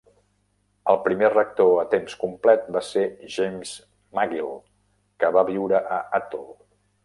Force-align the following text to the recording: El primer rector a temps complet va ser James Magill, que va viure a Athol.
El 0.93 0.95
primer 1.07 1.29
rector 1.33 1.73
a 1.81 1.83
temps 1.91 2.15
complet 2.23 2.65
va 2.77 2.83
ser 2.89 3.05
James 3.35 3.77
Magill, 4.21 4.51
que 5.23 5.33
va 5.39 5.47
viure 5.55 5.87
a 6.01 6.05
Athol. 6.23 6.53